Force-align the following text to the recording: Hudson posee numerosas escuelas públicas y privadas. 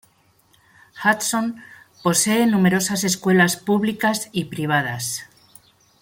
Hudson 1.03 1.61
posee 2.01 2.47
numerosas 2.47 3.03
escuelas 3.03 3.55
públicas 3.55 4.29
y 4.31 4.45
privadas. 4.45 5.27